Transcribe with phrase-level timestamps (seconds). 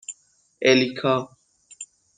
[0.65, 1.15] اِلیکا